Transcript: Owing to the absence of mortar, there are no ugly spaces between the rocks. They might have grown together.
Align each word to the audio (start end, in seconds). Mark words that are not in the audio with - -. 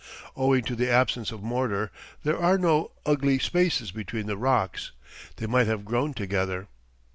Owing 0.35 0.63
to 0.63 0.75
the 0.75 0.89
absence 0.89 1.31
of 1.31 1.43
mortar, 1.43 1.91
there 2.23 2.35
are 2.39 2.57
no 2.57 2.89
ugly 3.05 3.37
spaces 3.37 3.91
between 3.91 4.25
the 4.25 4.35
rocks. 4.35 4.89
They 5.35 5.45
might 5.45 5.67
have 5.67 5.85
grown 5.85 6.15
together. 6.15 6.67